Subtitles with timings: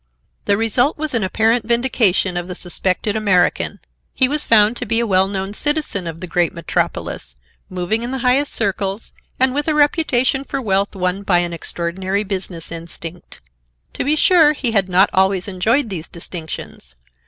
[0.45, 3.79] The result was an apparent vindication of the suspected American.
[4.15, 7.35] He was found to be a well known citizen of the great metropolis,
[7.69, 12.23] moving in the highest circles and with a reputation for wealth won by an extraordinary
[12.23, 13.41] business instinct.
[13.93, 16.95] To be sure, he had not always enjoyed these distinctions.